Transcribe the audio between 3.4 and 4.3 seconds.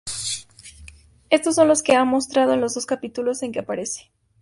en que aparece.